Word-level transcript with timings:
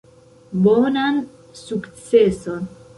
Bonan 0.63 1.21
sukceson! 1.63 2.65